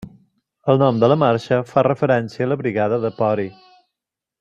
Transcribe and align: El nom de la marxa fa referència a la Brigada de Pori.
El 0.73 0.79
nom 0.83 1.01
de 1.03 1.09
la 1.13 1.17
marxa 1.25 1.61
fa 1.75 1.85
referència 1.91 2.47
a 2.47 2.51
la 2.55 2.61
Brigada 2.65 3.03
de 3.05 3.17
Pori. 3.23 3.51